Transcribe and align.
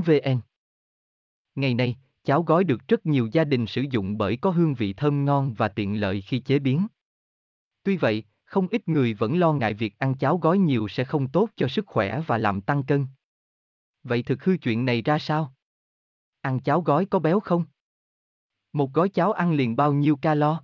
vn 0.00 0.40
ngày 1.54 1.74
nay, 1.74 1.96
cháo 2.24 2.42
gói 2.42 2.64
được 2.64 2.88
rất 2.88 3.06
nhiều 3.06 3.28
gia 3.32 3.44
đình 3.44 3.66
sử 3.66 3.84
dụng 3.90 4.18
bởi 4.18 4.36
có 4.36 4.50
hương 4.50 4.74
vị 4.74 4.92
thơm 4.92 5.24
ngon 5.24 5.54
và 5.54 5.68
tiện 5.68 6.00
lợi 6.00 6.20
khi 6.20 6.38
chế 6.38 6.58
biến 6.58 6.86
tuy 7.82 7.96
vậy, 7.96 8.24
không 8.44 8.68
ít 8.68 8.88
người 8.88 9.14
vẫn 9.14 9.38
lo 9.38 9.52
ngại 9.52 9.74
việc 9.74 9.98
ăn 9.98 10.14
cháo 10.14 10.38
gói 10.38 10.58
nhiều 10.58 10.88
sẽ 10.88 11.04
không 11.04 11.28
tốt 11.28 11.50
cho 11.56 11.68
sức 11.68 11.86
khỏe 11.86 12.20
và 12.26 12.38
làm 12.38 12.60
tăng 12.60 12.82
cân 12.82 13.06
Vậy 14.04 14.22
thực 14.22 14.44
hư 14.44 14.56
chuyện 14.56 14.84
này 14.84 15.02
ra 15.02 15.18
sao? 15.18 15.54
Ăn 16.40 16.60
cháo 16.60 16.80
gói 16.80 17.06
có 17.06 17.18
béo 17.18 17.40
không? 17.40 17.64
Một 18.72 18.92
gói 18.92 19.08
cháo 19.08 19.32
ăn 19.32 19.52
liền 19.52 19.76
bao 19.76 19.92
nhiêu 19.92 20.16
calo? 20.16 20.62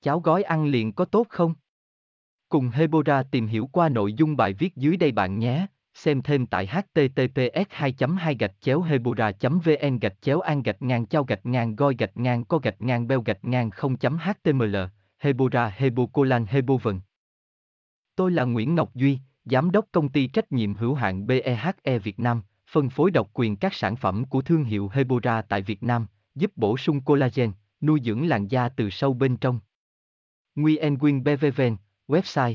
Cháo 0.00 0.20
gói 0.20 0.42
ăn 0.42 0.66
liền 0.66 0.92
có 0.92 1.04
tốt 1.04 1.26
không? 1.28 1.54
Cùng 2.48 2.68
Hebora 2.68 3.22
tìm 3.22 3.46
hiểu 3.46 3.66
qua 3.72 3.88
nội 3.88 4.12
dung 4.12 4.36
bài 4.36 4.54
viết 4.54 4.76
dưới 4.76 4.96
đây 4.96 5.12
bạn 5.12 5.38
nhé. 5.38 5.66
Xem 6.02 6.22
thêm 6.22 6.46
tại 6.46 6.66
https 6.66 7.66
2 7.70 7.94
2 8.18 8.36
gạch 8.38 8.54
chéo 8.60 8.82
hebora 8.82 9.32
vn 9.40 9.98
gạch 9.98 10.22
chéo 10.22 10.40
an 10.40 10.62
gạch 10.62 10.82
ngang 10.82 11.06
trao 11.06 11.24
gạch 11.24 11.46
ngang 11.46 11.76
goi 11.76 11.94
gạch 11.98 12.16
ngang 12.16 12.44
co 12.44 12.58
gạch 12.58 12.80
ngang 12.80 13.08
beo 13.08 13.20
gạch 13.22 13.44
ngang 13.44 13.70
0.html 13.70 14.76
Hebora 15.18 15.72
Hebocolan 15.76 16.46
hebovn 16.46 17.00
Tôi 18.16 18.30
là 18.30 18.44
Nguyễn 18.44 18.74
Ngọc 18.74 18.94
Duy, 18.94 19.18
Giám 19.44 19.70
đốc 19.70 19.86
công 19.92 20.08
ty 20.08 20.26
trách 20.26 20.52
nhiệm 20.52 20.74
hữu 20.74 20.94
hạn 20.94 21.26
BEHE 21.26 21.98
Việt 21.98 22.18
Nam, 22.18 22.42
phân 22.70 22.90
phối 22.90 23.10
độc 23.10 23.30
quyền 23.34 23.56
các 23.56 23.74
sản 23.74 23.96
phẩm 23.96 24.24
của 24.24 24.42
thương 24.42 24.64
hiệu 24.64 24.90
Hebora 24.92 25.42
tại 25.42 25.62
Việt 25.62 25.82
Nam, 25.82 26.06
giúp 26.34 26.52
bổ 26.56 26.76
sung 26.76 27.00
collagen, 27.00 27.52
nuôi 27.80 28.00
dưỡng 28.04 28.28
làn 28.28 28.48
da 28.48 28.68
từ 28.68 28.90
sâu 28.90 29.14
bên 29.14 29.36
trong. 29.36 29.60
Nguyen 30.54 30.94
Nguyen 30.94 31.24
BVVN, 31.24 31.76
website 32.08 32.54